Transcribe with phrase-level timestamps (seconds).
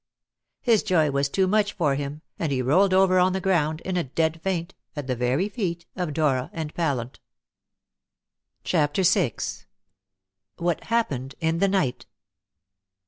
[0.61, 3.97] His joy was too much for him, and he rolled over on the ground in
[3.97, 7.19] a dead faint, at the very feet of Dora and Pallant.
[8.63, 9.35] CHAPTER VI.
[10.57, 12.07] WHAT HAPPENED IN THE NIGHT.